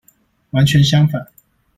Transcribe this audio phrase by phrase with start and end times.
[0.49, 1.27] 完全相反！